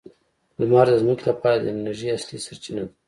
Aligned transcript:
لمر 0.59 0.85
د 0.91 0.95
ځمکې 1.01 1.23
لپاره 1.29 1.57
د 1.61 1.65
انرژۍ 1.73 2.07
اصلي 2.11 2.37
سرچینه 2.45 2.81
ده. 2.87 2.91